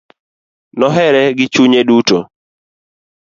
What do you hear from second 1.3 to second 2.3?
gi chunye duto.